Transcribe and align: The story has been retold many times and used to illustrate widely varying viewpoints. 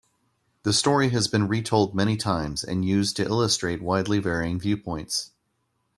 The 0.63 0.73
story 0.73 1.09
has 1.09 1.27
been 1.27 1.47
retold 1.47 1.93
many 1.93 2.17
times 2.17 2.63
and 2.63 2.83
used 2.83 3.15
to 3.17 3.23
illustrate 3.23 3.83
widely 3.83 4.17
varying 4.17 4.59
viewpoints. 4.59 5.29